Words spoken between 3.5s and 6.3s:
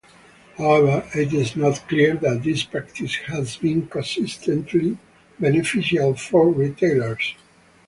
been consistently beneficial